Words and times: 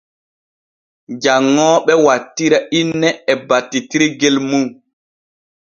Janŋooɓe 1.21 1.93
wattira 2.05 2.57
inne 2.79 3.09
e 3.31 3.33
battitirgel 3.47 4.35
mum. 4.49 4.67